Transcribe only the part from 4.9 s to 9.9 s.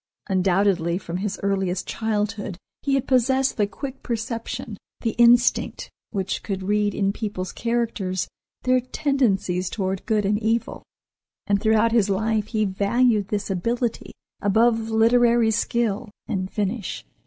the instinct, which could read in people's characters their tendencies